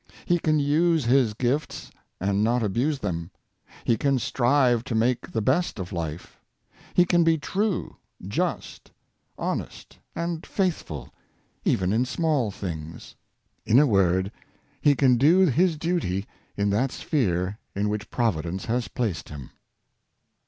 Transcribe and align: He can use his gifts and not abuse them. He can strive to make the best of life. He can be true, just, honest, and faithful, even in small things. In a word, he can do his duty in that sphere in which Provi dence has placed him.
He 0.25 0.39
can 0.39 0.57
use 0.57 1.05
his 1.05 1.35
gifts 1.35 1.91
and 2.19 2.43
not 2.43 2.63
abuse 2.63 2.97
them. 2.97 3.29
He 3.83 3.97
can 3.97 4.17
strive 4.17 4.83
to 4.85 4.95
make 4.95 5.29
the 5.31 5.43
best 5.43 5.77
of 5.77 5.93
life. 5.93 6.39
He 6.95 7.05
can 7.05 7.23
be 7.23 7.37
true, 7.37 7.97
just, 8.27 8.91
honest, 9.37 9.99
and 10.15 10.43
faithful, 10.43 11.13
even 11.65 11.93
in 11.93 12.05
small 12.05 12.49
things. 12.49 13.13
In 13.63 13.77
a 13.77 13.85
word, 13.85 14.31
he 14.81 14.95
can 14.95 15.17
do 15.17 15.41
his 15.45 15.77
duty 15.77 16.25
in 16.57 16.71
that 16.71 16.91
sphere 16.91 17.59
in 17.75 17.87
which 17.87 18.09
Provi 18.09 18.41
dence 18.41 18.65
has 18.65 18.87
placed 18.87 19.29
him. 19.29 19.51